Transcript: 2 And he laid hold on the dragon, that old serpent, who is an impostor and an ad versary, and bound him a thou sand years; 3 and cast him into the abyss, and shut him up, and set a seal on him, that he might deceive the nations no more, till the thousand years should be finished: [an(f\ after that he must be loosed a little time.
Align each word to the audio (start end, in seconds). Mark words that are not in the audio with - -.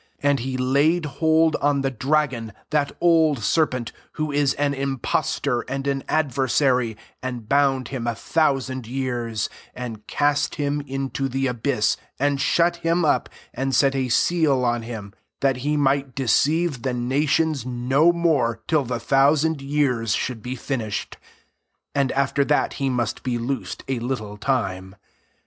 2 0.23 0.27
And 0.29 0.39
he 0.39 0.57
laid 0.57 1.05
hold 1.05 1.55
on 1.57 1.81
the 1.81 1.91
dragon, 1.91 2.53
that 2.71 2.91
old 2.99 3.43
serpent, 3.43 3.91
who 4.13 4.31
is 4.31 4.55
an 4.55 4.73
impostor 4.73 5.61
and 5.67 5.85
an 5.85 6.03
ad 6.09 6.29
versary, 6.33 6.95
and 7.21 7.47
bound 7.47 7.89
him 7.89 8.07
a 8.07 8.17
thou 8.33 8.57
sand 8.57 8.87
years; 8.87 9.45
3 9.45 9.55
and 9.83 10.07
cast 10.07 10.55
him 10.55 10.81
into 10.87 11.29
the 11.29 11.45
abyss, 11.45 11.97
and 12.17 12.41
shut 12.41 12.77
him 12.77 13.05
up, 13.05 13.29
and 13.53 13.75
set 13.75 13.93
a 13.93 14.09
seal 14.09 14.65
on 14.65 14.81
him, 14.81 15.13
that 15.41 15.57
he 15.57 15.77
might 15.77 16.15
deceive 16.15 16.81
the 16.81 16.93
nations 16.95 17.63
no 17.63 18.11
more, 18.11 18.63
till 18.67 18.83
the 18.83 18.99
thousand 18.99 19.61
years 19.61 20.15
should 20.15 20.41
be 20.41 20.55
finished: 20.55 21.17
[an(f\ 21.93 22.11
after 22.17 22.43
that 22.43 22.73
he 22.81 22.89
must 22.89 23.21
be 23.21 23.37
loosed 23.37 23.83
a 23.87 23.99
little 23.99 24.35
time. 24.37 24.95